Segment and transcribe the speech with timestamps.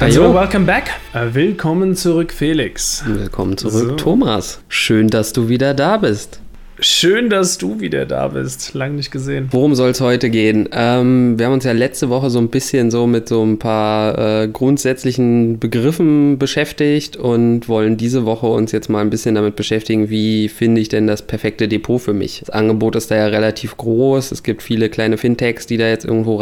[0.00, 0.90] Also, welcome back.
[1.12, 3.02] Äh, willkommen zurück, Felix.
[3.04, 3.96] Willkommen zurück, so.
[3.96, 4.60] Thomas.
[4.68, 6.40] Schön, dass du wieder da bist.
[6.80, 8.74] Schön, dass du wieder da bist.
[8.74, 9.48] Lang nicht gesehen.
[9.50, 10.68] Worum soll es heute gehen?
[10.70, 14.42] Ähm, wir haben uns ja letzte Woche so ein bisschen so mit so ein paar
[14.42, 20.08] äh, grundsätzlichen Begriffen beschäftigt und wollen diese Woche uns jetzt mal ein bisschen damit beschäftigen,
[20.08, 22.38] wie finde ich denn das perfekte Depot für mich.
[22.38, 24.30] Das Angebot ist da ja relativ groß.
[24.30, 26.36] Es gibt viele kleine Fintechs, die da jetzt irgendwo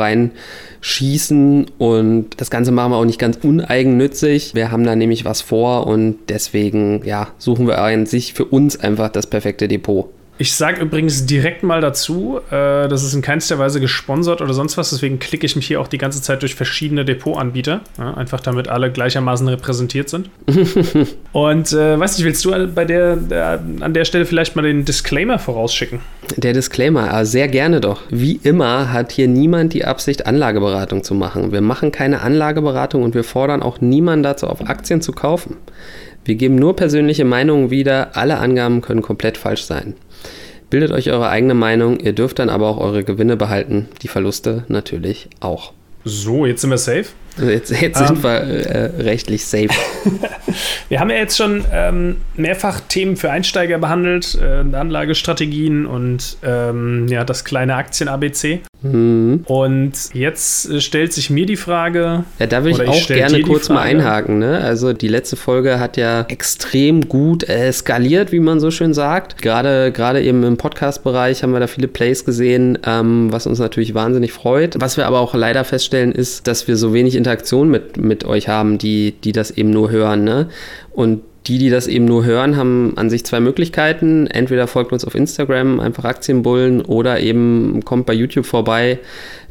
[0.87, 4.55] reinschießen und das Ganze machen wir auch nicht ganz uneigennützig.
[4.55, 8.79] Wir haben da nämlich was vor und deswegen ja, suchen wir an sich für uns
[8.79, 10.09] einfach das perfekte Depot.
[10.39, 14.77] Ich sage übrigens direkt mal dazu, äh, das ist in keinster Weise gesponsert oder sonst
[14.77, 18.41] was, deswegen klicke ich mich hier auch die ganze Zeit durch verschiedene Depotanbieter, ja, einfach
[18.41, 20.29] damit alle gleichermaßen repräsentiert sind.
[21.33, 24.85] Und äh, weiß nicht, willst du bei der, der, an der Stelle vielleicht mal den
[24.85, 26.01] Disclaimer vorausschicken?
[26.37, 28.03] Der Disclaimer, ah, sehr gerne doch.
[28.11, 31.53] Wie immer hat hier niemand die Absicht, Anlageberatung zu machen.
[31.53, 35.57] Wir machen keine Anlageberatung und wir fordern auch niemanden dazu auf, Aktien zu kaufen.
[36.27, 39.95] Wir geben nur persönliche Meinungen wieder, alle Angaben können komplett falsch sein.
[40.77, 44.67] Bildet euch eure eigene Meinung, ihr dürft dann aber auch eure Gewinne behalten, die Verluste
[44.69, 45.73] natürlich auch.
[46.05, 47.07] So, jetzt sind wir safe.
[47.39, 48.23] Jetzt, jetzt sind um, ähm.
[48.23, 49.69] wir äh, rechtlich safe.
[50.89, 57.07] wir haben ja jetzt schon ähm, mehrfach Themen für Einsteiger behandelt, äh, Anlagestrategien und ähm,
[57.09, 58.61] ja, das kleine Aktien-ABC.
[58.83, 59.45] Mhm.
[59.47, 62.25] Und jetzt äh, stellt sich mir die Frage.
[62.39, 64.39] Ja, da will ich auch gerne kurz mal einhaken.
[64.39, 64.59] Ne?
[64.59, 69.43] Also die letzte Folge hat ja extrem gut äh, skaliert, wie man so schön sagt.
[69.43, 73.95] Gerade, gerade eben im Podcast-Bereich haben wir da viele Plays gesehen, ähm, was uns natürlich
[73.95, 74.77] wahnsinnig freut.
[74.79, 78.49] Was wir aber auch leider feststellen, ist, dass wir so wenig Interaktion mit, mit euch
[78.49, 80.23] haben, die, die das eben nur hören.
[80.23, 80.49] Ne?
[80.93, 84.29] Und die, die das eben nur hören, haben an sich zwei Möglichkeiten.
[84.29, 89.01] Entweder folgt uns auf Instagram, einfach Aktienbullen, oder eben kommt bei YouTube vorbei.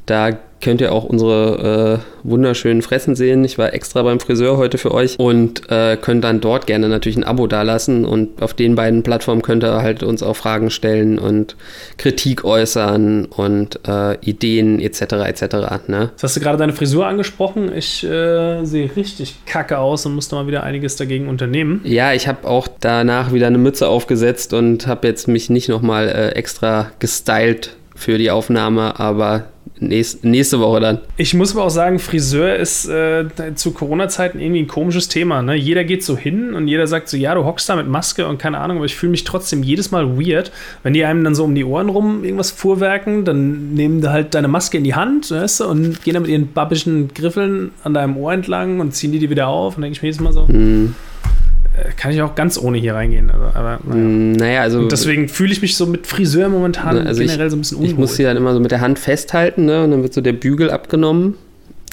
[0.06, 3.44] Da könnt ihr auch unsere äh, wunderschönen Fressen sehen.
[3.44, 7.18] Ich war extra beim Friseur heute für euch und äh, könnt dann dort gerne natürlich
[7.18, 11.20] ein Abo dalassen und auf den beiden Plattformen könnt ihr halt uns auch Fragen stellen
[11.20, 11.56] und
[11.98, 15.02] Kritik äußern und äh, Ideen etc.
[15.02, 15.88] etc.
[15.88, 16.10] Ne?
[16.14, 17.72] Jetzt hast du gerade deine Frisur angesprochen.
[17.76, 21.82] Ich äh, sehe richtig kacke aus und musste mal wieder einiges dagegen unternehmen.
[21.84, 26.08] Ja, ich habe auch danach wieder eine Mütze aufgesetzt und habe jetzt mich nicht nochmal
[26.08, 29.46] äh, extra gestylt für die Aufnahme, aber
[29.80, 31.00] nächste, nächste Woche dann.
[31.18, 33.26] Ich muss aber auch sagen, Friseur ist äh,
[33.56, 35.42] zu Corona-Zeiten irgendwie ein komisches Thema.
[35.42, 35.56] Ne?
[35.56, 38.38] Jeder geht so hin und jeder sagt so, ja, du hockst da mit Maske und
[38.38, 40.52] keine Ahnung, aber ich fühle mich trotzdem jedes Mal weird,
[40.84, 44.34] wenn die einem dann so um die Ohren rum irgendwas fuhrwerken, dann nehmen die halt
[44.34, 47.94] deine Maske in die Hand weißt du, und gehen dann mit ihren babbischen Griffeln an
[47.94, 50.34] deinem Ohr entlang und ziehen die die wieder auf und denke ich mir jedes Mal
[50.34, 50.48] so.
[50.48, 51.15] Hm äh,
[51.98, 53.30] kann ich auch ganz ohne hier reingehen.
[53.32, 54.02] Also, aber, naja.
[54.02, 54.80] Mm, naja, also.
[54.80, 57.78] Und deswegen fühle ich mich so mit Friseur momentan also generell ich, so ein bisschen
[57.78, 57.90] unwohl.
[57.90, 59.84] Ich muss sie dann immer so mit der Hand festhalten, ne?
[59.84, 61.36] Und dann wird so der Bügel abgenommen.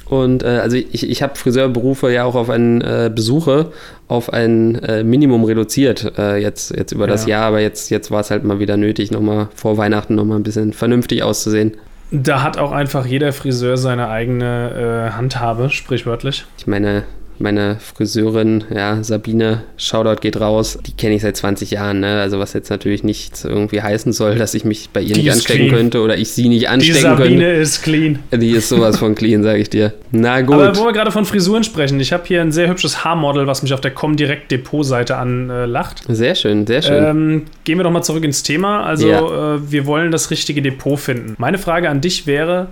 [0.06, 3.72] Und äh, also ich, ich habe Friseurberufe ja auch auf einen äh, Besuche
[4.08, 7.12] auf ein äh, Minimum reduziert äh, jetzt, jetzt über ja.
[7.12, 10.38] das Jahr, aber jetzt, jetzt war es halt mal wieder nötig, nochmal vor Weihnachten nochmal
[10.38, 11.78] ein bisschen vernünftig auszusehen.
[12.10, 16.44] Da hat auch einfach jeder Friseur seine eigene äh, Handhabe, sprichwörtlich.
[16.58, 17.04] Ich meine,
[17.38, 22.20] meine Friseurin, ja, Sabine, Shoutout geht raus, die kenne ich seit 20 Jahren, ne?
[22.20, 25.32] Also was jetzt natürlich nicht irgendwie heißen soll, dass ich mich bei ihr die nicht
[25.32, 25.76] anstecken clean.
[25.76, 27.16] könnte oder ich sie nicht anstecken könnte.
[27.16, 27.60] Die Sabine könnte.
[27.60, 28.18] ist clean.
[28.32, 29.92] Die ist sowas von clean, sage ich dir.
[30.10, 30.54] Na gut.
[30.54, 33.62] Aber wo wir gerade von Frisuren sprechen, ich habe hier ein sehr hübsches Haarmodel, was
[33.62, 36.02] mich auf der Comdirect Depot-Seite anlacht.
[36.08, 37.04] sehr schön, sehr schön.
[37.04, 38.84] Ähm, gehen wir doch mal zurück ins Thema.
[38.84, 39.54] Also ja.
[39.56, 41.34] äh, wir wollen das richtige Depot finden.
[41.38, 42.68] Meine Frage an dich wäre,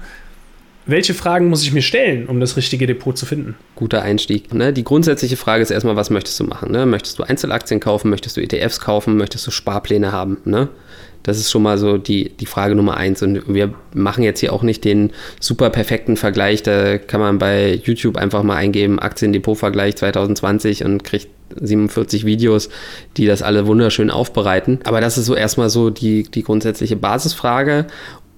[0.91, 3.57] welche Fragen muss ich mir stellen, um das richtige Depot zu finden?
[3.75, 4.53] Guter Einstieg.
[4.53, 4.73] Ne?
[4.73, 6.73] Die grundsätzliche Frage ist erstmal, was möchtest du machen?
[6.73, 6.87] Ne?
[6.87, 8.11] Möchtest du Einzelaktien kaufen?
[8.11, 9.17] Möchtest du ETFs kaufen?
[9.17, 10.39] Möchtest du Sparpläne haben?
[10.45, 10.69] Ne?
[11.23, 13.23] Das ist schon mal so die, die Frage Nummer eins.
[13.23, 16.63] Und wir machen jetzt hier auch nicht den super perfekten Vergleich.
[16.63, 21.29] Da kann man bei YouTube einfach mal eingeben, Aktiendepot-Vergleich 2020 und kriegt
[21.61, 22.69] 47 Videos,
[23.17, 24.79] die das alle wunderschön aufbereiten.
[24.85, 27.87] Aber das ist so erstmal so die, die grundsätzliche Basisfrage.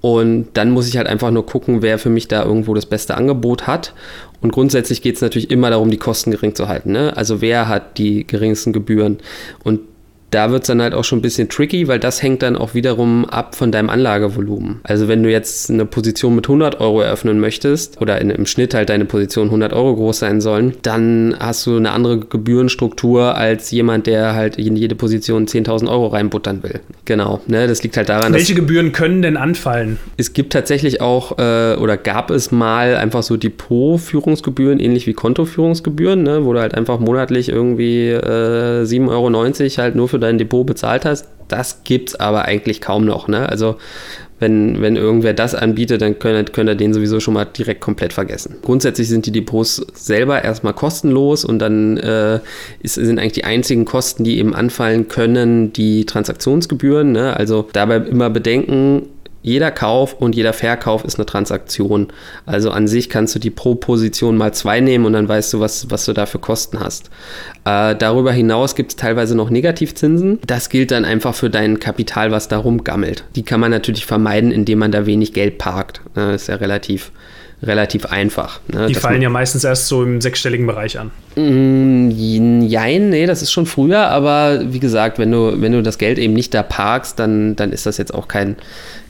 [0.02, 3.16] Und dann muss ich halt einfach nur gucken, wer für mich da irgendwo das beste
[3.16, 3.94] Angebot hat.
[4.40, 6.90] Und grundsätzlich geht es natürlich immer darum, die Kosten gering zu halten.
[6.90, 7.16] Ne?
[7.16, 9.18] Also wer hat die geringsten Gebühren?
[9.62, 9.80] Und
[10.32, 12.74] da wird es dann halt auch schon ein bisschen tricky, weil das hängt dann auch
[12.74, 14.80] wiederum ab von deinem Anlagevolumen.
[14.82, 18.72] Also wenn du jetzt eine Position mit 100 Euro eröffnen möchtest oder in, im Schnitt
[18.74, 23.70] halt deine Position 100 Euro groß sein sollen, dann hast du eine andere Gebührenstruktur als
[23.70, 26.80] jemand, der halt in jede Position 10.000 Euro reinbuttern will.
[27.04, 29.98] Genau, ne, das liegt halt daran, Welche Gebühren können denn anfallen?
[30.16, 36.22] Es gibt tatsächlich auch äh, oder gab es mal einfach so Depotführungsgebühren, ähnlich wie Kontoführungsgebühren,
[36.22, 40.66] ne, wo du halt einfach monatlich irgendwie äh, 7,90 Euro halt nur für dein Depot
[40.66, 41.26] bezahlt hast.
[41.48, 43.28] Das gibt es aber eigentlich kaum noch.
[43.28, 43.48] Ne?
[43.48, 43.76] Also
[44.42, 48.12] wenn, wenn irgendwer das anbietet, dann könnt, könnt ihr den sowieso schon mal direkt komplett
[48.12, 48.56] vergessen.
[48.62, 52.40] Grundsätzlich sind die Depots selber erstmal kostenlos und dann äh,
[52.82, 57.12] ist, sind eigentlich die einzigen Kosten, die eben anfallen können, die Transaktionsgebühren.
[57.12, 57.36] Ne?
[57.36, 59.08] Also dabei immer bedenken,
[59.42, 62.08] jeder Kauf und jeder Verkauf ist eine Transaktion.
[62.46, 65.60] Also an sich kannst du die pro Position mal zwei nehmen und dann weißt du,
[65.60, 67.10] was, was du da für Kosten hast.
[67.64, 70.38] Äh, darüber hinaus gibt es teilweise noch Negativzinsen.
[70.46, 73.24] Das gilt dann einfach für dein Kapital, was da rumgammelt.
[73.34, 76.00] Die kann man natürlich vermeiden, indem man da wenig Geld parkt.
[76.14, 77.10] Das ist ja relativ
[77.62, 78.60] relativ einfach.
[78.72, 78.86] Ne?
[78.86, 81.10] Die fallen ja meistens erst so im sechsstelligen Bereich an.
[81.36, 85.98] Mm, jein, nee, das ist schon früher, aber wie gesagt, wenn du, wenn du das
[85.98, 88.56] Geld eben nicht da parkst, dann, dann ist das jetzt auch kein,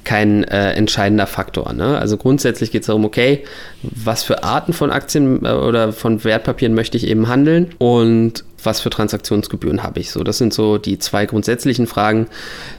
[0.04, 1.72] kein äh, entscheidender Faktor.
[1.72, 1.96] Ne?
[1.99, 3.44] Also grundsätzlich geht es darum, okay,
[3.82, 8.81] was für Arten von Aktien äh, oder von Wertpapieren möchte ich eben handeln und was
[8.81, 10.10] für Transaktionsgebühren habe ich.
[10.10, 12.28] So, das sind so die zwei grundsätzlichen Fragen.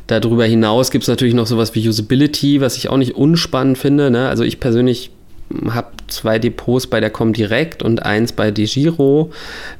[0.08, 4.12] Darüber hinaus gibt es natürlich noch sowas wie Usability, was ich auch nicht unspannend finde.
[4.12, 4.30] Ne?
[4.30, 5.12] Also ich persönlich
[5.70, 9.32] habe zwei Depots bei der Comdirect und eins bei DeGiro.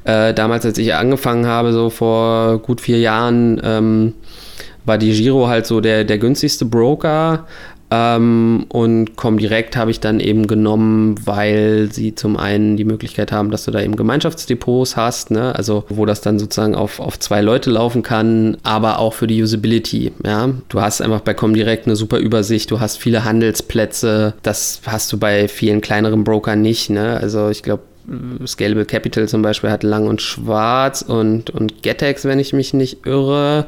[0.04, 4.14] Äh, damals, als ich angefangen habe, so vor gut vier Jahren, ähm,
[4.84, 7.46] war die Giro halt so der, der günstigste Broker.
[7.94, 13.50] Ähm, und Comdirect habe ich dann eben genommen, weil sie zum einen die Möglichkeit haben,
[13.50, 15.54] dass du da eben Gemeinschaftsdepots hast, ne?
[15.54, 19.40] also wo das dann sozusagen auf, auf zwei Leute laufen kann, aber auch für die
[19.40, 20.12] Usability.
[20.24, 20.50] Ja?
[20.68, 25.18] Du hast einfach bei Comdirect eine super Übersicht, du hast viele Handelsplätze, das hast du
[25.18, 26.90] bei vielen kleineren Brokern nicht.
[26.90, 27.16] Ne?
[27.20, 27.82] Also ich glaube,
[28.46, 33.06] Scalable Capital zum Beispiel hat Lang und Schwarz und, und Getex, wenn ich mich nicht
[33.06, 33.66] irre.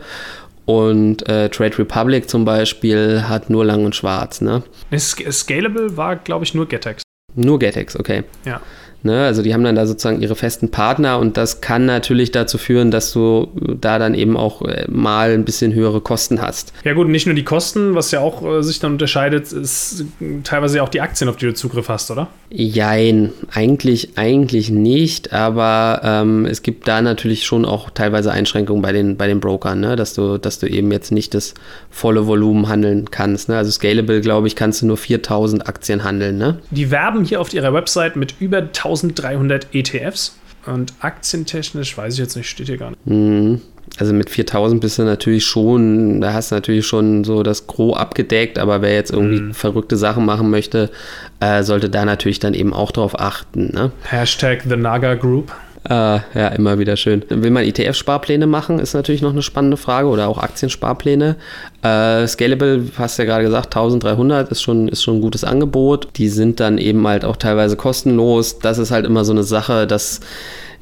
[0.67, 4.41] Und äh, Trade Republic zum Beispiel hat nur lang und schwarz.
[4.41, 4.63] Ne?
[4.97, 7.03] Scalable war, glaube ich, nur Getex.
[7.35, 8.25] Nur Getex, okay.
[8.45, 8.61] Ja.
[9.03, 9.25] Ne?
[9.25, 12.91] Also die haben dann da sozusagen ihre festen Partner und das kann natürlich dazu führen,
[12.91, 13.49] dass du
[13.81, 16.73] da dann eben auch äh, mal ein bisschen höhere Kosten hast.
[16.85, 20.05] Ja gut, nicht nur die Kosten, was ja auch äh, sich dann unterscheidet, ist
[20.45, 22.29] teilweise auch die Aktien, auf die du Zugriff hast, oder?
[22.51, 28.93] Jein, eigentlich, eigentlich nicht, aber ähm, es gibt da natürlich schon auch teilweise Einschränkungen bei
[28.93, 29.97] den, bei den Brokern, ne?
[29.97, 31.55] dass, du, dass du eben jetzt nicht das
[31.91, 33.49] volle Volumen handeln kannst.
[33.49, 33.57] Ne?
[33.57, 36.39] Also Scalable, glaube ich, kannst du nur 4000 Aktien handeln.
[36.39, 36.59] Ne?
[36.71, 40.39] Die werben hier auf ihrer Website mit über 1000 1300 ETFs.
[40.67, 43.07] Und aktientechnisch weiß ich jetzt nicht, steht hier gar nicht.
[43.07, 43.61] Mhm.
[43.99, 47.97] Also mit 4000 bist du natürlich schon, da hast du natürlich schon so das Gros
[47.97, 49.55] abgedeckt, aber wer jetzt irgendwie mhm.
[49.55, 50.91] verrückte Sachen machen möchte,
[51.39, 53.73] äh, sollte da natürlich dann eben auch drauf achten.
[53.73, 53.93] Ne?
[54.03, 55.53] Hashtag The Naga Group.
[55.89, 57.23] Ah, ja, immer wieder schön.
[57.29, 61.37] Will man ETF-Sparpläne machen, ist natürlich noch eine spannende Frage oder auch Aktiensparpläne.
[61.83, 66.09] Äh, Scalable, hast du ja gerade gesagt, 1300 ist schon, ist schon ein gutes Angebot.
[66.17, 68.59] Die sind dann eben halt auch teilweise kostenlos.
[68.59, 70.21] Das ist halt immer so eine Sache, dass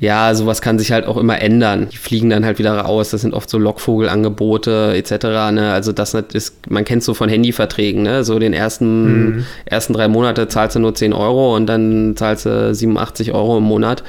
[0.00, 1.88] ja, sowas kann sich halt auch immer ändern.
[1.92, 3.10] Die fliegen dann halt wieder raus.
[3.10, 5.24] Das sind oft so Lockvogelangebote etc.
[5.52, 5.70] Ne?
[5.72, 8.24] Also das ist, man kennt so von Handyverträgen, ne?
[8.24, 9.46] So den ersten, mhm.
[9.66, 13.64] ersten drei Monate zahlst du nur 10 Euro und dann zahlst du 87 Euro im
[13.64, 14.02] Monat.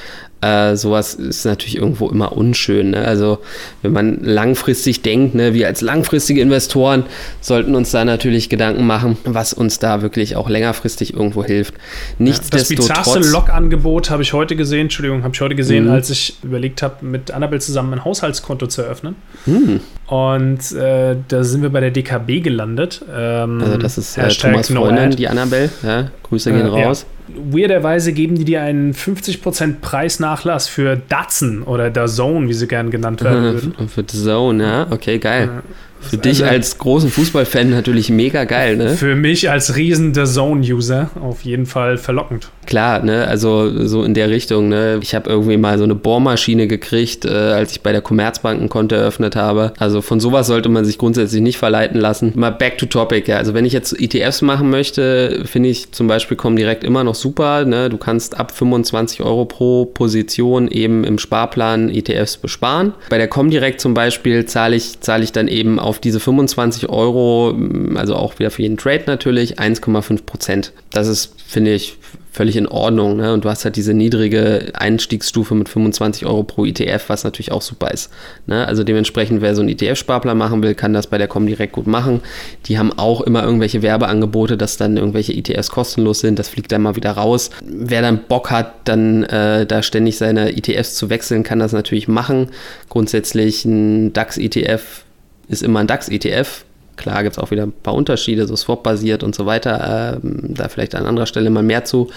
[0.45, 2.91] Äh, sowas ist natürlich irgendwo immer unschön.
[2.91, 3.03] Ne?
[3.03, 3.39] Also
[3.81, 7.03] wenn man langfristig denkt, ne, wir als langfristige Investoren
[7.41, 11.73] sollten uns da natürlich Gedanken machen, was uns da wirklich auch längerfristig irgendwo hilft.
[12.19, 12.87] Nichtsdestotrotz.
[12.87, 15.91] Das bizarrste Log-Angebot habe ich heute gesehen, Entschuldigung, habe ich heute gesehen, mhm.
[15.91, 19.15] als ich überlegt habe, mit Annabelle zusammen ein Haushaltskonto zu eröffnen.
[19.47, 19.79] Mhm.
[20.05, 23.03] Und äh, da sind wir bei der DKB gelandet.
[23.11, 25.69] Ähm, also das ist äh, Thomas Freundin, die Annabelle.
[25.81, 27.07] Ja, Grüße gehen äh, raus.
[27.09, 27.14] Ja.
[27.27, 32.91] Weirderweise geben die dir einen 50% Preisnachlass für Datsun oder der Zone, wie sie gern
[32.91, 33.87] genannt werden würden.
[33.87, 35.63] Für The Zone, ja, okay, geil.
[36.09, 38.89] Für dich also, als großen Fußballfan natürlich mega geil, ne?
[38.89, 42.49] Für mich als riesen The Zone-User auf jeden Fall verlockend.
[42.65, 43.27] Klar, ne?
[43.27, 44.99] Also so in der Richtung, ne?
[45.01, 48.69] Ich habe irgendwie mal so eine Bohrmaschine gekriegt, äh, als ich bei der Commerzbank ein
[48.69, 49.73] Konto eröffnet habe.
[49.77, 52.33] Also von sowas sollte man sich grundsätzlich nicht verleiten lassen.
[52.35, 53.37] Mal back to topic, ja.
[53.37, 57.15] Also wenn ich jetzt ETFs machen möchte, finde ich zum Beispiel kommen direkt immer noch
[57.15, 57.65] super.
[57.65, 57.89] Ne?
[57.89, 62.93] Du kannst ab 25 Euro pro Position eben im Sparplan ETFs besparen.
[63.09, 67.55] Bei der Comdirect zum Beispiel zahle ich, zahle ich dann eben auf diese 25 Euro,
[67.95, 70.71] also auch wieder für jeden Trade natürlich, 1,5 Prozent.
[70.91, 71.97] Das ist, finde ich,
[72.35, 73.15] völlig in Ordnung.
[73.15, 73.33] Ne?
[73.33, 77.61] Und du hast halt diese niedrige Einstiegsstufe mit 25 Euro pro ETF, was natürlich auch
[77.61, 78.11] super ist.
[78.45, 78.67] Ne?
[78.67, 82.19] Also dementsprechend, wer so einen ETF-Sparplan machen will, kann das bei der Comdirect gut machen.
[82.65, 86.37] Die haben auch immer irgendwelche Werbeangebote, dass dann irgendwelche ETFs kostenlos sind.
[86.37, 87.51] Das fliegt dann mal wieder raus.
[87.63, 92.09] Wer dann Bock hat, dann äh, da ständig seine ETFs zu wechseln, kann das natürlich
[92.09, 92.49] machen.
[92.89, 95.04] Grundsätzlich ein DAX-ETF
[95.47, 96.65] ist immer ein DAX-ETF.
[96.97, 100.19] Klar gibt es auch wieder ein paar Unterschiede, so Swap-basiert und so weiter.
[100.23, 102.09] Ähm, da vielleicht an anderer Stelle mal mehr zu.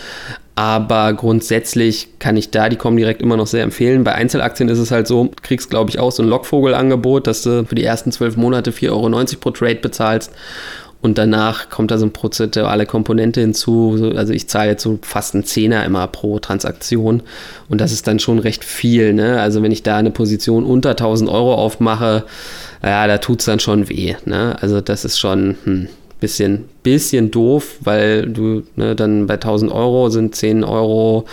[0.54, 4.04] Aber grundsätzlich kann ich da die Comdirect immer noch sehr empfehlen.
[4.04, 7.64] Bei Einzelaktien ist es halt so, kriegst, glaube ich, auch so ein Lockvogel-Angebot, dass du
[7.64, 10.32] für die ersten zwölf Monate 4,90 Euro pro Trade bezahlst.
[11.00, 14.12] Und danach kommt da so eine prozentuale Komponente hinzu.
[14.16, 17.22] Also ich zahle jetzt so fast einen Zehner immer pro Transaktion
[17.68, 19.12] und das ist dann schon recht viel.
[19.12, 19.40] Ne?
[19.40, 22.24] Also wenn ich da eine Position unter 1000 Euro aufmache,
[22.82, 24.16] ja, da tut es dann schon weh.
[24.24, 24.56] Ne?
[24.60, 25.88] Also das ist schon, hm,
[26.20, 31.26] bisschen, bisschen doof, weil du ne, dann bei 1000 Euro sind 10 Euro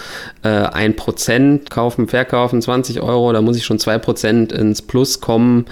[0.44, 5.66] äh, 1% kaufen, verkaufen, 20 Euro, da muss ich schon 2% ins Plus kommen,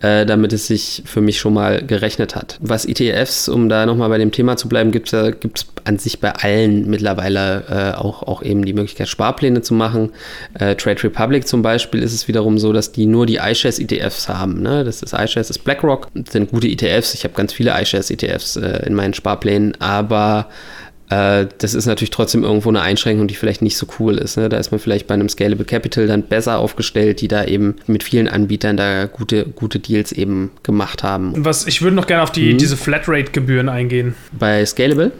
[0.00, 2.58] äh, damit es sich für mich schon mal gerechnet hat.
[2.60, 6.20] Was ETFs, um da nochmal bei dem Thema zu bleiben, gibt es gibt's an sich
[6.20, 10.10] bei allen mittlerweile äh, auch, auch eben die Möglichkeit, Sparpläne zu machen.
[10.58, 14.28] Äh, Trade Republic zum Beispiel ist es wiederum so, dass die nur die iShares ETFs
[14.28, 14.62] haben.
[14.62, 14.84] Ne?
[14.84, 17.14] Das ist iShares, ist BlackRock, das sind gute ETFs.
[17.14, 20.48] Ich habe ganz viele iShares ETFs äh, in meinen Sparplänen, aber
[21.10, 24.36] äh, das ist natürlich trotzdem irgendwo eine Einschränkung, die vielleicht nicht so cool ist.
[24.36, 24.48] Ne?
[24.48, 28.04] Da ist man vielleicht bei einem Scalable Capital dann besser aufgestellt, die da eben mit
[28.04, 31.32] vielen Anbietern da gute, gute Deals eben gemacht haben.
[31.44, 32.58] Was, ich würde noch gerne auf die, mhm.
[32.58, 34.14] diese Flatrate-Gebühren eingehen.
[34.32, 35.10] Bei Scalable?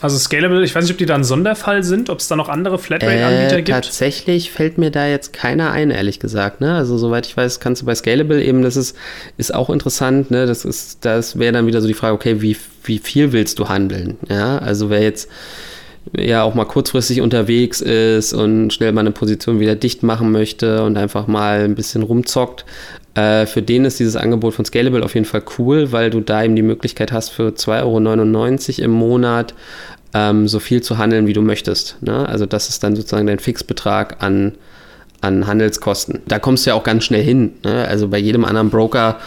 [0.00, 2.48] Also Scalable, ich weiß nicht, ob die da ein Sonderfall sind, ob es da noch
[2.48, 3.68] andere Flatrate-Anbieter äh, gibt.
[3.68, 6.60] Tatsächlich fällt mir da jetzt keiner ein, ehrlich gesagt.
[6.60, 6.74] Ne?
[6.74, 8.96] Also soweit ich weiß, kannst du bei Scalable eben, das ist,
[9.38, 10.46] ist auch interessant, ne?
[10.46, 13.68] Das ist, das wäre dann wieder so die Frage, okay, wie, wie viel willst du
[13.68, 14.18] handeln?
[14.28, 15.28] Ja, also wer jetzt
[16.16, 20.82] ja auch mal kurzfristig unterwegs ist und schnell mal eine Position wieder dicht machen möchte
[20.82, 22.64] und einfach mal ein bisschen rumzockt,
[23.14, 26.44] äh, für den ist dieses Angebot von Scalable auf jeden Fall cool, weil du da
[26.44, 29.54] eben die Möglichkeit hast, für 2,99 Euro im Monat
[30.12, 31.96] ähm, so viel zu handeln, wie du möchtest.
[32.02, 32.28] Ne?
[32.28, 34.52] Also das ist dann sozusagen dein Fixbetrag an,
[35.20, 36.20] an Handelskosten.
[36.26, 37.54] Da kommst du ja auch ganz schnell hin.
[37.64, 37.86] Ne?
[37.86, 39.18] Also bei jedem anderen Broker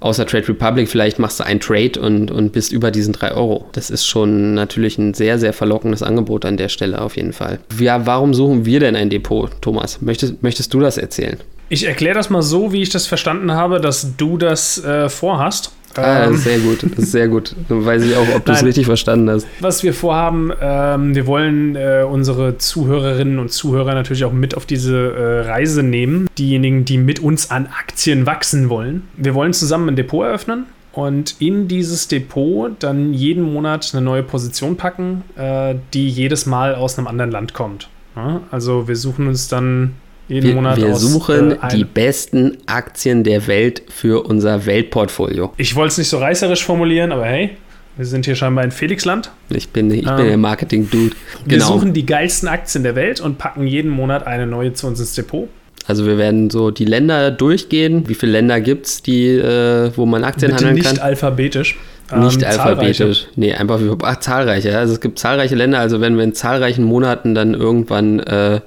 [0.00, 3.66] außer Trade Republic, vielleicht machst du einen Trade und, und bist über diesen 3 Euro.
[3.72, 7.58] Das ist schon natürlich ein sehr, sehr verlockendes Angebot an der Stelle auf jeden Fall.
[7.78, 10.00] Ja, warum suchen wir denn ein Depot, Thomas?
[10.00, 11.38] Möchtest, möchtest du das erzählen?
[11.68, 15.72] Ich erkläre das mal so, wie ich das verstanden habe, dass du das äh, vorhast.
[15.96, 17.54] Ah, ähm, sehr gut, sehr gut.
[17.68, 19.46] Dann weiß ich auch, ob du es richtig verstanden hast.
[19.60, 24.66] Was wir vorhaben, ähm, wir wollen äh, unsere Zuhörerinnen und Zuhörer natürlich auch mit auf
[24.66, 26.28] diese äh, Reise nehmen.
[26.38, 29.08] Diejenigen, die mit uns an Aktien wachsen wollen.
[29.16, 34.22] Wir wollen zusammen ein Depot eröffnen und in dieses Depot dann jeden Monat eine neue
[34.22, 37.88] Position packen, äh, die jedes Mal aus einem anderen Land kommt.
[38.16, 38.40] Ja?
[38.50, 39.94] Also wir suchen uns dann
[40.28, 45.52] jeden wir, Monat wir aus, suchen äh, die besten Aktien der Welt für unser Weltportfolio.
[45.56, 47.50] Ich wollte es nicht so reißerisch formulieren, aber hey,
[47.96, 49.30] wir sind hier scheinbar in Felixland.
[49.50, 51.14] Ich bin, ich ähm, bin der Marketing-Dude.
[51.44, 51.72] Wir genau.
[51.72, 55.14] suchen die geilsten Aktien der Welt und packen jeden Monat eine neue zu uns ins
[55.14, 55.48] Depot.
[55.86, 58.08] Also wir werden so die Länder durchgehen.
[58.08, 60.94] Wie viele Länder gibt es, äh, wo man Aktien Bitte handeln nicht kann?
[60.94, 61.76] Nicht alphabetisch.
[62.16, 62.96] Nicht ähm, alphabetisch.
[62.96, 63.26] Zahlreiche.
[63.36, 64.76] Nee, einfach ach, zahlreiche.
[64.76, 68.60] Also es gibt zahlreiche Länder, also wenn wir in zahlreichen Monaten dann irgendwann äh,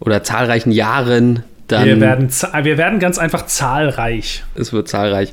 [0.00, 1.84] oder zahlreichen Jahren dann.
[1.84, 4.44] Wir werden, wir werden ganz einfach zahlreich.
[4.54, 5.32] Es wird zahlreich.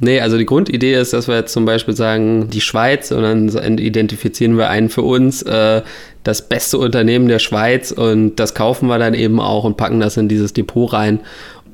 [0.00, 3.78] Nee, also die Grundidee ist, dass wir jetzt zum Beispiel sagen, die Schweiz und dann
[3.78, 5.82] identifizieren wir einen für uns, äh,
[6.22, 10.16] das beste Unternehmen der Schweiz und das kaufen wir dann eben auch und packen das
[10.16, 11.20] in dieses Depot rein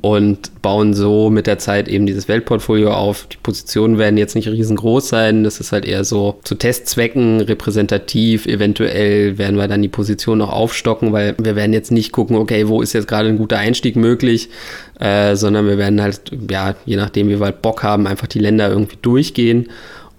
[0.04, 3.26] und bauen so mit der Zeit eben dieses Weltportfolio auf.
[3.26, 8.44] Die Positionen werden jetzt nicht riesengroß sein, das ist halt eher so zu Testzwecken repräsentativ.
[8.44, 12.68] Eventuell werden wir dann die Position noch aufstocken, weil wir werden jetzt nicht gucken, okay,
[12.68, 14.50] wo ist jetzt gerade ein guter Einstieg möglich,
[15.00, 16.20] äh, sondern wir werden halt,
[16.50, 19.70] ja, je nachdem, wie wir halt Bock haben, einfach die Länder irgendwie durchgehen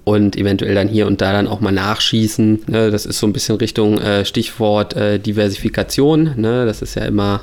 [0.04, 2.64] und eventuell dann hier und da dann auch mal nachschießen.
[2.66, 6.32] Ne, das ist so ein bisschen Richtung äh, Stichwort äh, Diversifikation.
[6.38, 7.42] Ne, das ist ja immer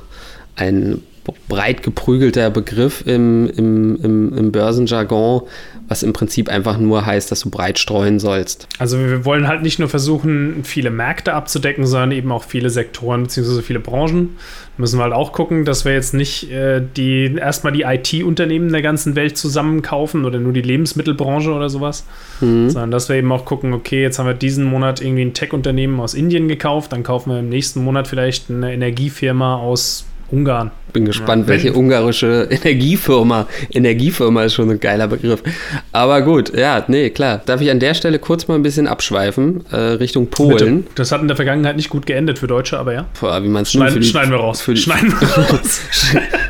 [0.57, 1.03] ein
[1.49, 5.43] breit geprügelter Begriff im, im, im, im Börsenjargon,
[5.89, 8.67] was im Prinzip einfach nur heißt, dass du breit streuen sollst.
[8.79, 13.25] Also wir wollen halt nicht nur versuchen, viele Märkte abzudecken, sondern eben auch viele Sektoren
[13.25, 13.63] bzw.
[13.63, 14.37] viele Branchen.
[14.79, 18.83] Müssen wir halt auch gucken, dass wir jetzt nicht äh, die erstmal die IT-Unternehmen der
[18.83, 22.07] ganzen Welt zusammenkaufen oder nur die Lebensmittelbranche oder sowas,
[22.41, 22.71] mhm.
[22.71, 26.01] sondern dass wir eben auch gucken, okay, jetzt haben wir diesen Monat irgendwie ein Tech-Unternehmen
[26.01, 30.71] aus Indien gekauft, dann kaufen wir im nächsten Monat vielleicht eine Energiefirma aus Ungarn.
[30.93, 33.47] Bin gespannt, ja, welche ungarische Energiefirma.
[33.73, 35.43] Energiefirma ist schon ein geiler Begriff.
[35.91, 37.41] Aber gut, ja, nee, klar.
[37.47, 40.83] Darf ich an der Stelle kurz mal ein bisschen abschweifen äh, Richtung Polen?
[40.83, 40.95] Bitte.
[40.97, 43.07] Das hat in der Vergangenheit nicht gut geendet für Deutsche, aber ja.
[43.21, 44.61] Boah, wie man es schneiden, schneiden wir raus.
[44.61, 45.81] Für die, schneiden wir raus.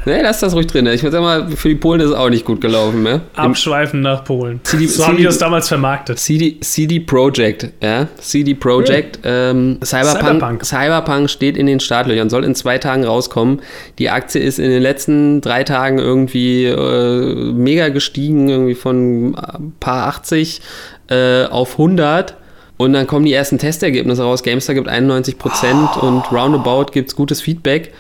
[0.07, 0.87] nee, lass das ruhig drin.
[0.87, 3.03] Ich würde sagen mal, für die Polen ist es auch nicht gut gelaufen.
[3.05, 3.21] Ne?
[3.35, 4.61] Abschweifen nach Polen.
[4.65, 6.19] CD, so CD, haben die das damals vermarktet.
[6.19, 8.09] CD, CD Projekt, ja.
[8.19, 9.21] CD Projekt.
[9.25, 9.51] Ja.
[9.51, 10.65] Ähm, Cyberpunk, Cyberpunk.
[10.65, 13.61] Cyberpunk steht in den Startlöchern, soll in zwei Tagen rauskommen.
[13.99, 19.75] Die Aktie ist in den letzten drei Tagen irgendwie äh, mega gestiegen, irgendwie von ein
[19.81, 20.61] paar 80
[21.09, 22.37] äh, auf 100.
[22.77, 24.43] Und dann kommen die ersten Testergebnisse raus.
[24.43, 25.35] Gamestar gibt 91%
[26.01, 26.07] oh.
[26.07, 27.93] und Roundabout gibt es gutes Feedback.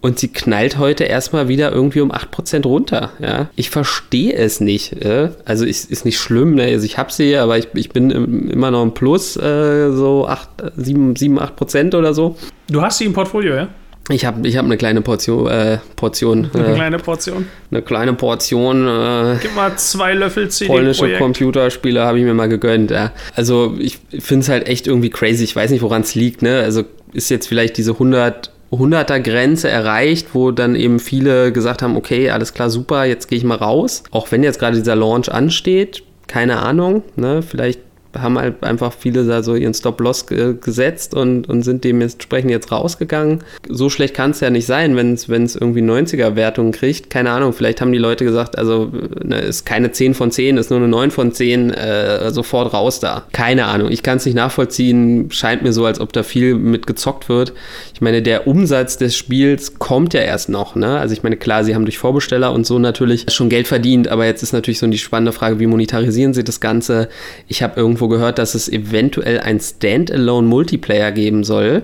[0.00, 3.10] und sie knallt heute erstmal wieder irgendwie um 8% runter.
[3.18, 3.50] Ja?
[3.56, 4.92] Ich verstehe es nicht.
[5.04, 5.30] Äh?
[5.44, 6.64] Also ist, ist nicht schlimm, ne?
[6.64, 10.48] also ich habe sie, aber ich, ich bin immer noch im Plus, äh, so 8,
[10.76, 12.36] 7, 7, 8% oder so.
[12.68, 13.68] Du hast sie im Portfolio, ja?
[14.10, 15.46] Ich habe ich hab eine kleine Portion.
[15.48, 17.46] Äh, Portion eine äh, kleine Portion?
[17.70, 18.86] Eine kleine Portion.
[18.86, 21.18] Äh, Gib mal zwei Löffel CD Polnische.
[21.18, 22.90] Computerspiele habe ich mir mal gegönnt.
[22.90, 23.12] Ja.
[23.34, 25.44] Also ich finde es halt echt irgendwie crazy.
[25.44, 26.42] Ich weiß nicht, woran es liegt.
[26.42, 26.60] Ne?
[26.60, 31.96] Also ist jetzt vielleicht diese 100 100er Grenze erreicht, wo dann eben viele gesagt haben,
[31.96, 34.02] okay, alles klar, super, jetzt gehe ich mal raus.
[34.10, 37.80] Auch wenn jetzt gerade dieser Launch ansteht, keine Ahnung, ne, vielleicht
[38.16, 42.72] haben halt einfach viele da so ihren Stop-Loss ge gesetzt und, und sind dementsprechend jetzt
[42.72, 43.44] rausgegangen.
[43.68, 47.10] So schlecht kann es ja nicht sein, wenn es irgendwie 90er-Wertungen kriegt.
[47.10, 48.90] Keine Ahnung, vielleicht haben die Leute gesagt, also
[49.22, 53.00] ne, ist keine 10 von 10, ist nur eine 9 von 10, äh, sofort raus
[53.00, 53.26] da.
[53.32, 55.30] Keine Ahnung, ich kann es nicht nachvollziehen.
[55.30, 57.52] Scheint mir so, als ob da viel mit gezockt wird.
[57.94, 60.74] Ich meine, der Umsatz des Spiels kommt ja erst noch.
[60.74, 60.98] Ne?
[60.98, 64.24] Also ich meine, klar, sie haben durch Vorbesteller und so natürlich schon Geld verdient, aber
[64.26, 67.08] jetzt ist natürlich so die spannende Frage, wie monetarisieren sie das Ganze?
[67.46, 71.82] Ich habe irgendwo gehört, dass es eventuell ein Standalone-Multiplayer geben soll.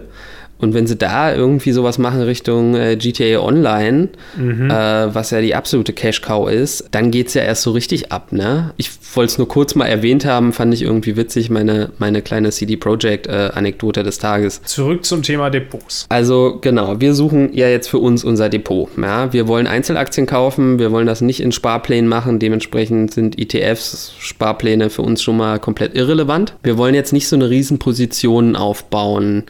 [0.59, 4.71] Und wenn sie da irgendwie sowas machen Richtung äh, GTA Online, mhm.
[4.71, 8.33] äh, was ja die absolute Cash-Cow ist, dann geht es ja erst so richtig ab,
[8.33, 8.73] ne?
[8.77, 12.51] Ich wollte es nur kurz mal erwähnt haben, fand ich irgendwie witzig, meine, meine kleine
[12.51, 14.63] CD Projekt-Anekdote äh, des Tages.
[14.63, 16.07] Zurück zum Thema Depots.
[16.09, 18.89] Also genau, wir suchen ja jetzt für uns unser Depot.
[18.97, 19.33] Ja?
[19.33, 24.89] Wir wollen Einzelaktien kaufen, wir wollen das nicht in Sparplänen machen, dementsprechend sind ETFs, Sparpläne
[24.91, 26.55] für uns schon mal komplett irrelevant.
[26.63, 29.45] Wir wollen jetzt nicht so eine Riesenposition aufbauen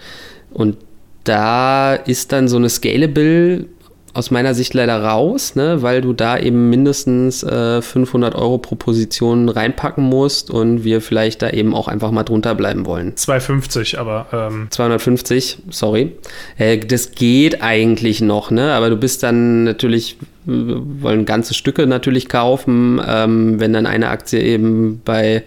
[0.53, 0.77] und
[1.25, 3.67] da ist dann so eine Scalable
[4.15, 8.77] aus meiner Sicht leider raus, ne, weil du da eben mindestens äh, 500 Euro pro
[8.77, 13.17] Position reinpacken musst und wir vielleicht da eben auch einfach mal drunter bleiben wollen.
[13.17, 14.27] 250, aber.
[14.33, 16.13] Ähm 250, sorry.
[16.57, 20.17] Äh, das geht eigentlich noch, ne, aber du bist dann natürlich,
[20.47, 25.43] wollen ganze Stücke natürlich kaufen, ähm, wenn dann eine Aktie eben bei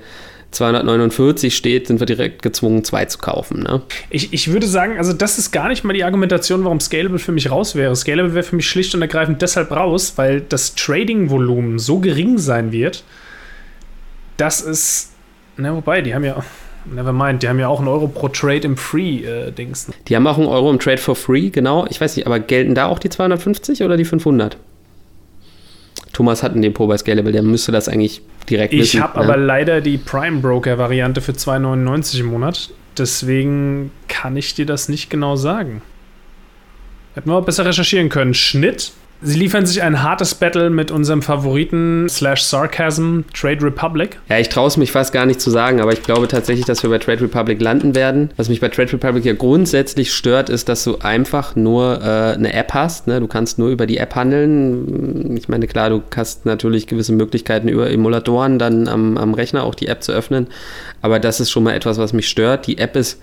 [0.58, 3.64] 249 steht, sind wir direkt gezwungen, zwei zu kaufen.
[3.64, 3.82] Ne?
[4.10, 7.32] Ich, ich würde sagen, also das ist gar nicht mal die Argumentation, warum Scalable für
[7.32, 7.96] mich raus wäre.
[7.96, 12.72] Scalable wäre für mich schlicht und ergreifend deshalb raus, weil das Trading-Volumen so gering sein
[12.72, 13.04] wird,
[14.38, 15.12] dass es.
[15.58, 16.44] Na, wobei, die haben ja.
[16.90, 19.90] Never mind, die haben ja auch einen Euro pro Trade im Free-Dings.
[19.90, 21.86] Äh, die haben auch einen Euro im Trade for Free, genau.
[21.90, 24.58] Ich weiß nicht, aber gelten da auch die 250 oder die 500?
[26.18, 28.98] Thomas hat ein Depot bei Scalable, der müsste das eigentlich direkt ich wissen.
[28.98, 29.24] Ich habe ne?
[29.24, 32.72] aber leider die Prime Broker Variante für 2,99 im Monat.
[32.98, 35.84] Deswegen kann ich dir das nicht genau sagen.
[37.14, 38.34] Hätten wir auch besser recherchieren können.
[38.34, 44.20] Schnitt Sie liefern sich ein hartes Battle mit unserem Favoriten slash Sarcasm Trade Republic.
[44.30, 46.84] Ja, ich traue es mich fast gar nicht zu sagen, aber ich glaube tatsächlich, dass
[46.84, 48.30] wir bei Trade Republic landen werden.
[48.38, 52.54] Was mich bei Trade Republic ja grundsätzlich stört, ist, dass du einfach nur äh, eine
[52.54, 53.08] App hast.
[53.08, 53.20] Ne?
[53.20, 55.36] Du kannst nur über die App handeln.
[55.36, 59.74] Ich meine, klar, du hast natürlich gewisse Möglichkeiten über Emulatoren dann am, am Rechner auch
[59.74, 60.48] die App zu öffnen.
[61.02, 62.68] Aber das ist schon mal etwas, was mich stört.
[62.68, 63.20] Die App ist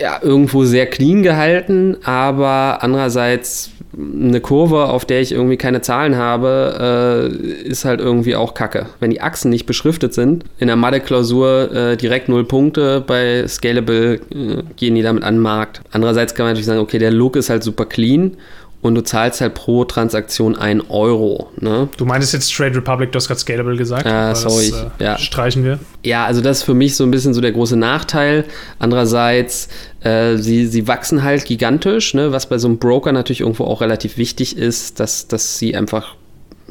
[0.00, 6.16] ja, irgendwo sehr clean gehalten, aber andererseits eine Kurve, auf der ich irgendwie keine Zahlen
[6.16, 8.86] habe, äh, ist halt irgendwie auch kacke.
[9.00, 14.14] Wenn die Achsen nicht beschriftet sind, in der Mathe-Klausur äh, direkt null Punkte, bei Scalable
[14.14, 15.82] äh, gehen die damit an den Markt.
[15.90, 18.36] Andererseits kann man natürlich sagen, okay, der Look ist halt super clean
[18.82, 21.50] und du zahlst halt pro Transaktion 1 Euro.
[21.60, 21.88] Ne?
[21.96, 24.04] Du meinst jetzt Trade Republic, du hast gerade Scalable gesagt.
[24.06, 24.70] Ah, sorry.
[24.70, 25.18] Das, äh, ja.
[25.18, 25.78] Streichen wir.
[26.02, 28.44] Ja, also das ist für mich so ein bisschen so der große Nachteil.
[28.80, 29.68] Andererseits,
[30.02, 32.32] äh, sie, sie wachsen halt gigantisch, ne?
[32.32, 36.16] was bei so einem Broker natürlich irgendwo auch relativ wichtig ist, dass, dass sie einfach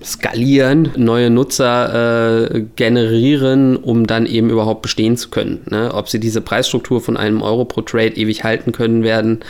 [0.03, 5.61] skalieren, neue Nutzer äh, generieren, um dann eben überhaupt bestehen zu können.
[5.69, 5.93] Ne?
[5.93, 9.41] Ob sie diese Preisstruktur von einem Euro pro Trade ewig halten können werden,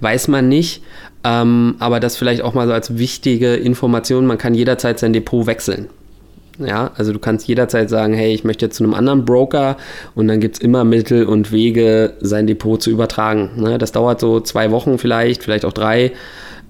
[0.00, 0.82] weiß man nicht.
[1.22, 5.46] Ähm, aber das vielleicht auch mal so als wichtige Information, man kann jederzeit sein Depot
[5.46, 5.88] wechseln.
[6.58, 9.76] Ja, also du kannst jederzeit sagen, hey, ich möchte jetzt zu einem anderen Broker
[10.14, 13.50] und dann gibt es immer Mittel und Wege, sein Depot zu übertragen.
[13.56, 13.78] Ne?
[13.78, 16.12] Das dauert so zwei Wochen vielleicht, vielleicht auch drei.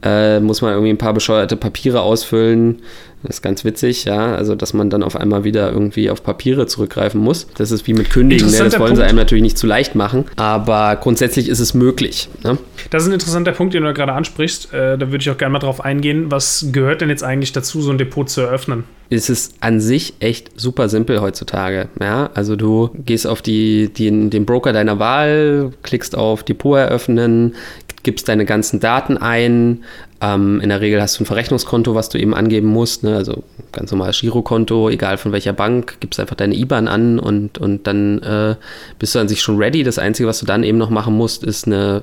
[0.03, 2.81] Äh, muss man irgendwie ein paar bescheuerte Papiere ausfüllen.
[3.23, 4.35] Das ist ganz witzig, ja.
[4.35, 7.47] Also, dass man dann auf einmal wieder irgendwie auf Papiere zurückgreifen muss.
[7.55, 8.47] Das ist wie mit Kündigen.
[8.47, 8.59] Ne?
[8.59, 8.97] Das wollen Punkt.
[8.97, 10.25] sie einem natürlich nicht zu leicht machen.
[10.37, 12.31] Aber grundsätzlich ist es möglich.
[12.43, 12.57] Ne?
[12.89, 14.73] Das ist ein interessanter Punkt, den du gerade ansprichst.
[14.73, 16.31] Äh, da würde ich auch gerne mal drauf eingehen.
[16.31, 18.85] Was gehört denn jetzt eigentlich dazu, so ein Depot zu eröffnen?
[19.11, 21.89] Es ist an sich echt super simpel heutzutage.
[22.01, 27.57] Ja, also du gehst auf die, die, den Broker deiner Wahl, klickst auf Depot eröffnen,
[28.03, 29.85] gibst deine ganzen Daten ein.
[30.21, 33.03] Ähm, in der Regel hast du ein Verrechnungskonto, was du eben angeben musst.
[33.03, 33.17] Ne?
[33.17, 37.87] Also ganz normales Girokonto, egal von welcher Bank, gibst einfach deine IBAN an und, und
[37.87, 38.57] dann äh,
[38.99, 39.83] bist du an sich schon ready.
[39.83, 42.03] Das Einzige, was du dann eben noch machen musst, ist eine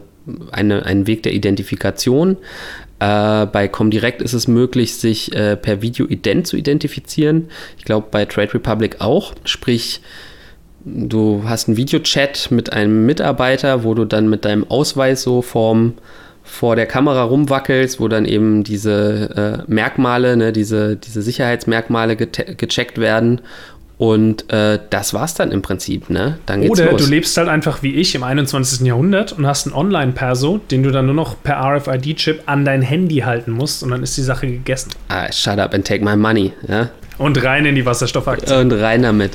[0.51, 2.37] eine, ein Weg der Identifikation.
[2.99, 7.49] Äh, bei Comdirect ist es möglich, sich äh, per Video-Ident zu identifizieren.
[7.77, 9.33] Ich glaube, bei Trade Republic auch.
[9.45, 10.01] Sprich,
[10.87, 15.93] du hast einen Videochat mit einem Mitarbeiter, wo du dann mit deinem Ausweis so vorm,
[16.43, 22.99] vor der Kamera rumwackelst, wo dann eben diese äh, Merkmale, ne, diese, diese Sicherheitsmerkmale gecheckt
[22.99, 23.41] werden
[23.97, 26.37] und äh, das war's dann im Prinzip, ne?
[26.45, 27.03] Dann geht's Oder los.
[27.03, 28.85] du lebst halt einfach wie ich im 21.
[28.85, 33.17] Jahrhundert und hast einen Online-Perso, den du dann nur noch per RFID-Chip an dein Handy
[33.17, 34.91] halten musst und dann ist die Sache gegessen.
[35.07, 36.89] Ah, shut up and take my money, ja?
[37.17, 38.53] Und rein in die Wasserstoffaktie.
[38.53, 39.31] Und rein damit.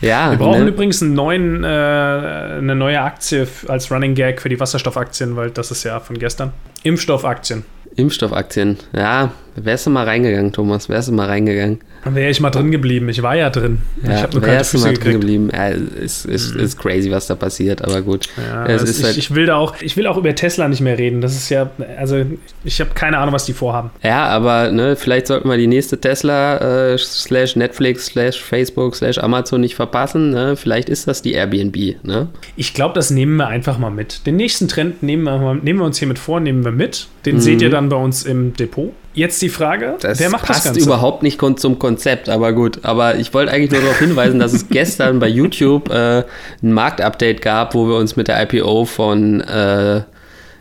[0.00, 0.70] Ja, Wir brauchen ne?
[0.70, 5.70] übrigens einen neuen, äh, eine neue Aktie als Running Gag für die Wasserstoffaktien, weil das
[5.70, 6.52] ist ja von gestern.
[6.84, 7.64] Impfstoffaktien.
[7.96, 8.78] Impfstoffaktien.
[8.94, 11.80] Ja, wärst du mal reingegangen, Thomas, wärst du mal reingegangen.
[12.08, 13.10] Dann wäre ich mal drin geblieben.
[13.10, 13.82] Ich war ja drin.
[14.02, 15.04] Ja, ich habe nur kalte Füße mal gekriegt.
[15.04, 15.50] drin geblieben.
[15.52, 16.60] Ja, ist, ist, mhm.
[16.60, 18.30] ist crazy, was da passiert, aber gut.
[18.38, 20.80] Ja, es ist ich, halt ich, will da auch, ich will auch über Tesla nicht
[20.80, 21.20] mehr reden.
[21.20, 21.68] Das ist ja,
[21.98, 22.24] also
[22.64, 23.90] ich habe keine Ahnung, was die vorhaben.
[24.02, 29.18] Ja, aber ne, vielleicht sollten wir die nächste Tesla äh, slash Netflix slash Facebook slash
[29.18, 30.30] Amazon nicht verpassen.
[30.30, 30.56] Ne?
[30.56, 31.76] Vielleicht ist das die Airbnb.
[32.04, 32.28] Ne?
[32.56, 34.24] Ich glaube, das nehmen wir einfach mal mit.
[34.26, 37.06] Den nächsten Trend nehmen wir, nehmen wir uns hiermit vor, nehmen wir mit.
[37.26, 37.40] Den mhm.
[37.40, 38.94] seht ihr dann bei uns im Depot.
[39.18, 40.80] Jetzt die Frage, das wer macht passt das Ganze?
[40.80, 42.84] überhaupt nicht zum Konzept, aber gut.
[42.84, 46.22] Aber ich wollte eigentlich nur darauf hinweisen, dass es gestern bei YouTube äh,
[46.62, 50.02] ein Marktupdate gab, wo wir uns mit der IPO von äh,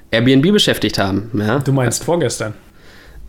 [0.10, 1.30] Airbnb beschäftigt haben.
[1.36, 1.60] Ja?
[1.60, 2.56] Du meinst vorgestern?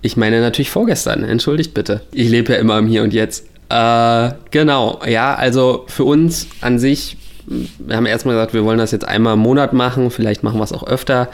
[0.01, 2.01] Ich meine natürlich vorgestern, entschuldigt bitte.
[2.11, 3.45] Ich lebe ja immer im Hier und Jetzt.
[3.69, 7.19] Äh, genau, ja, also für uns an sich
[7.79, 10.65] wir haben erstmal gesagt, wir wollen das jetzt einmal im Monat machen, vielleicht machen wir
[10.65, 11.29] es auch öfter.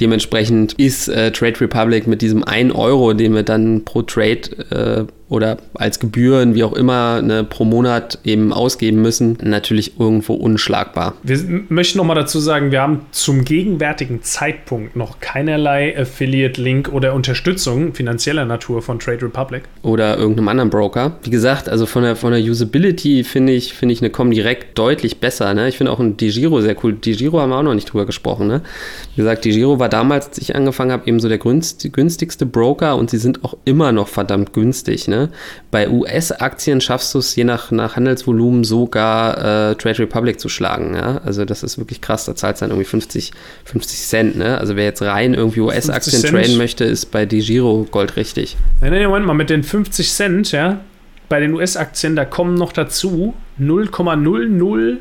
[0.00, 5.12] Dementsprechend ist äh, Trade Republic mit diesem 1 Euro, den wir dann pro Trade äh,
[5.28, 11.14] oder als Gebühren, wie auch immer, ne, pro Monat eben ausgeben müssen, natürlich irgendwo unschlagbar.
[11.22, 11.38] Wir
[11.68, 18.44] möchten nochmal dazu sagen, wir haben zum gegenwärtigen Zeitpunkt noch keinerlei Affiliate-Link oder Unterstützung finanzieller
[18.44, 19.64] Natur von Trade Republic.
[19.82, 21.18] Oder irgendeinem anderen Broker.
[21.22, 25.20] Wie gesagt, also von der, von der Usability finde ich, finde ich eine Comdirect deutlich
[25.20, 25.52] besser.
[25.52, 25.68] Ne?
[25.68, 26.94] Ich finde auch ein Digiro sehr cool.
[26.94, 28.46] Digiro haben wir auch noch nicht drüber gesprochen.
[28.46, 28.62] Ne?
[29.14, 33.10] Wie gesagt, Digiro war damals, als ich angefangen habe, eben so der günstigste Broker und
[33.10, 35.08] sie sind auch immer noch verdammt günstig.
[35.08, 35.17] Ne?
[35.18, 35.28] Ne?
[35.70, 40.94] Bei US-Aktien schaffst du es je nach, nach Handelsvolumen sogar äh, Trade Republic zu schlagen.
[40.94, 41.20] Ja?
[41.24, 43.32] Also das ist wirklich krass, da zahlt es dann irgendwie 50,
[43.64, 44.36] 50 Cent.
[44.36, 44.58] Ne?
[44.58, 48.56] Also wer jetzt rein irgendwie US-Aktien traden möchte, ist bei DiGiro Gold richtig.
[48.80, 50.80] Nein, nein, Moment mal, mit den 50 Cent, ja,
[51.28, 54.98] bei den US-Aktien, da kommen noch dazu 0,000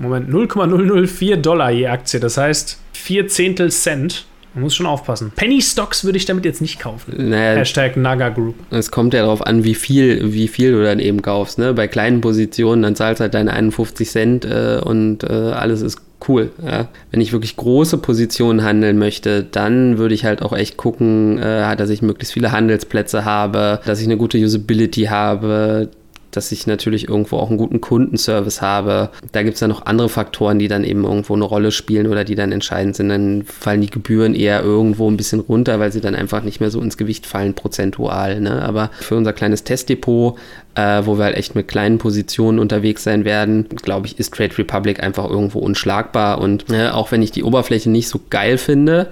[0.00, 2.20] Moment, 0,004 Dollar je Aktie.
[2.20, 4.26] Das heißt, vier Zehntel Cent
[4.58, 5.32] man muss schon aufpassen.
[5.36, 7.30] Penny Stocks würde ich damit jetzt nicht kaufen.
[7.30, 8.56] Naja, Hashtag Naga Group.
[8.70, 11.58] Es kommt ja darauf an, wie viel, wie viel du dann eben kaufst.
[11.58, 11.74] Ne?
[11.74, 16.00] Bei kleinen Positionen, dann zahlst du halt deine 51 Cent äh, und äh, alles ist
[16.28, 16.50] cool.
[16.64, 16.88] Ja?
[17.12, 21.76] Wenn ich wirklich große Positionen handeln möchte, dann würde ich halt auch echt gucken, äh,
[21.76, 25.88] dass ich möglichst viele Handelsplätze habe, dass ich eine gute Usability habe,
[26.30, 29.10] dass ich natürlich irgendwo auch einen guten Kundenservice habe.
[29.32, 32.24] Da gibt es dann noch andere Faktoren, die dann eben irgendwo eine Rolle spielen oder
[32.24, 33.08] die dann entscheidend sind.
[33.08, 36.70] Dann fallen die Gebühren eher irgendwo ein bisschen runter, weil sie dann einfach nicht mehr
[36.70, 38.40] so ins Gewicht fallen, prozentual.
[38.40, 38.62] Ne?
[38.62, 40.38] Aber für unser kleines Testdepot,
[40.74, 44.56] äh, wo wir halt echt mit kleinen Positionen unterwegs sein werden, glaube ich, ist Trade
[44.58, 46.40] Republic einfach irgendwo unschlagbar.
[46.40, 49.08] Und äh, auch wenn ich die Oberfläche nicht so geil finde,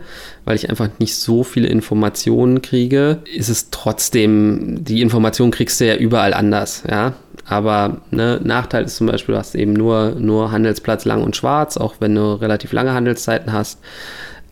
[0.47, 5.87] weil ich einfach nicht so viele Informationen kriege, ist es trotzdem, die Informationen kriegst du
[5.87, 7.15] ja überall anders, ja.
[7.45, 11.77] Aber ne, Nachteil ist zum Beispiel, du hast eben nur, nur Handelsplatz lang und schwarz,
[11.77, 13.81] auch wenn du relativ lange Handelszeiten hast.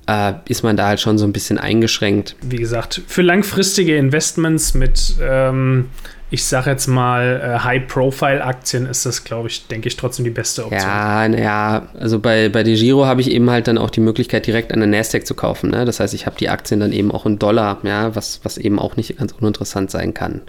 [0.06, 2.36] Äh, ist man da halt schon so ein bisschen eingeschränkt.
[2.42, 5.86] Wie gesagt, für langfristige Investments mit ähm,
[6.34, 10.64] ich sage jetzt mal, äh, High-Profile-Aktien ist das, glaube ich, denke ich, trotzdem die beste
[10.64, 10.80] Option.
[10.80, 14.72] Ja, naja, also bei, bei DeGiro habe ich eben halt dann auch die Möglichkeit, direkt
[14.72, 15.70] an der Nasdaq zu kaufen.
[15.70, 15.84] Ne?
[15.84, 18.80] Das heißt, ich habe die Aktien dann eben auch in Dollar, ja, was, was eben
[18.80, 20.42] auch nicht ganz uninteressant sein kann.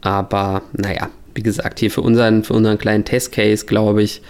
[0.00, 4.22] Aber naja, wie gesagt, hier für unseren, für unseren kleinen Testcase, glaube ich,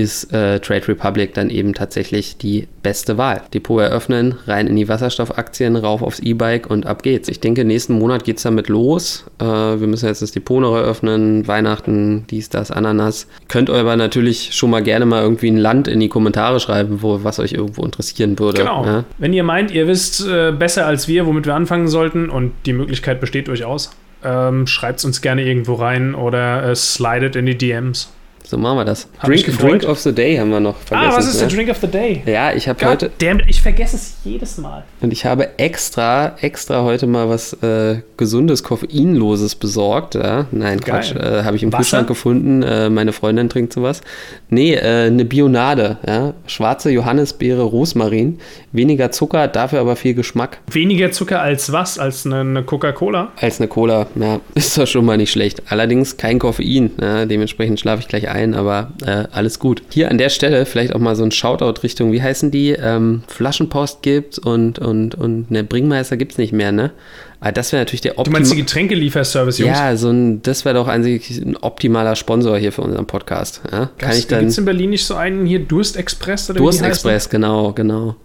[0.00, 3.42] ist äh, Trade Republic dann eben tatsächlich die beste Wahl.
[3.52, 7.28] Depot eröffnen, rein in die Wasserstoffaktien, rauf aufs E-Bike und ab geht's.
[7.28, 9.26] Ich denke, nächsten Monat geht es damit los.
[9.38, 13.26] Äh, wir müssen jetzt das Depot noch eröffnen, Weihnachten, dies, das, Ananas.
[13.48, 17.02] Könnt ihr aber natürlich schon mal gerne mal irgendwie ein Land in die Kommentare schreiben,
[17.02, 18.58] wo, was euch irgendwo interessieren würde.
[18.58, 18.84] Genau.
[18.84, 19.04] Ja?
[19.18, 22.72] Wenn ihr meint, ihr wisst äh, besser als wir, womit wir anfangen sollten und die
[22.72, 23.90] Möglichkeit besteht durchaus,
[24.24, 28.12] ähm, schreibt es uns gerne irgendwo rein oder äh, slidet in die DMs.
[28.50, 29.06] So machen wir das.
[29.20, 29.46] Hab Drink.
[29.58, 31.12] Drink of the Day haben wir noch vergessen.
[31.12, 31.46] Ah, was ist ne?
[31.46, 32.20] der Drink of the Day?
[32.26, 34.82] Ja, ich habe heute damn ich vergesse es jedes Mal.
[35.00, 40.16] und ich habe extra, extra heute mal was äh, gesundes, koffeinloses besorgt.
[40.16, 40.46] Ja?
[40.50, 41.00] Nein, Geil.
[41.00, 41.82] Quatsch, äh, habe ich im Wasser?
[41.82, 42.64] Kühlschrank gefunden.
[42.64, 44.00] Äh, meine Freundin trinkt sowas.
[44.48, 45.98] Nee, äh, eine Bionade.
[46.04, 46.34] Ja?
[46.46, 48.40] Schwarze Johannisbeere, Rosmarin.
[48.72, 50.58] Weniger Zucker, dafür aber viel Geschmack.
[50.70, 51.98] Weniger Zucker als was?
[51.98, 53.32] Als eine, eine Coca-Cola?
[53.40, 55.62] Als eine Cola, ja, ist doch schon mal nicht schlecht.
[55.70, 59.82] Allerdings kein Koffein, ja, dementsprechend schlafe ich gleich ein, aber äh, alles gut.
[59.90, 62.70] Hier an der Stelle vielleicht auch mal so ein Shoutout Richtung, wie heißen die?
[62.70, 66.92] Ähm, Flaschenpost gibt und, und, und eine Bringmeister gibt es nicht mehr, ne?
[67.40, 68.62] Aber das wäre natürlich der Du meinst die optimale.
[68.64, 69.78] Getränkelieferservice, Jungs?
[69.78, 73.62] Ja, so ein, das wäre doch eigentlich ein optimaler Sponsor hier für unseren Podcast.
[73.70, 73.90] Ja?
[73.96, 74.40] Kann ich dann.
[74.40, 76.50] Gibt es in Berlin nicht so einen hier, Durstexpress?
[76.50, 76.58] Oder?
[76.58, 78.16] Durstexpress, genau, genau.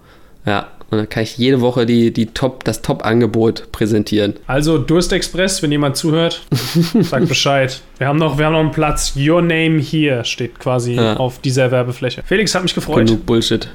[0.46, 4.36] Ja, und dann kann ich jede Woche die, die Top, das Top-Angebot präsentieren.
[4.46, 6.42] Also Durstexpress, wenn jemand zuhört,
[7.02, 7.82] sagt Bescheid.
[7.98, 9.14] Wir haben, noch, wir haben noch einen Platz.
[9.18, 11.18] Your name here steht quasi Ja.
[11.18, 12.22] auf dieser Werbefläche.
[12.26, 13.08] Felix hat mich gefreut.
[13.08, 13.68] Genug Bullshit.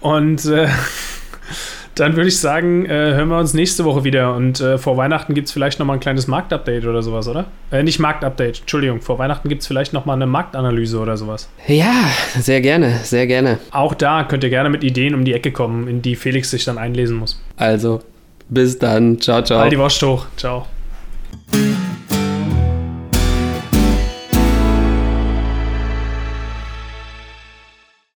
[0.00, 0.68] Und äh,
[2.00, 4.34] dann würde ich sagen, äh, hören wir uns nächste Woche wieder.
[4.34, 7.46] Und äh, vor Weihnachten gibt es vielleicht nochmal ein kleines Marktupdate oder sowas, oder?
[7.70, 9.00] Äh, nicht Marktupdate, Entschuldigung.
[9.00, 11.48] Vor Weihnachten gibt es vielleicht nochmal eine Marktanalyse oder sowas.
[11.66, 13.58] Ja, sehr gerne, sehr gerne.
[13.70, 16.64] Auch da könnt ihr gerne mit Ideen um die Ecke kommen, in die Felix sich
[16.64, 17.42] dann einlesen muss.
[17.56, 18.00] Also,
[18.48, 19.20] bis dann.
[19.20, 19.60] Ciao, ciao.
[19.60, 20.26] Halt die Wurst hoch.
[20.36, 20.66] Ciao.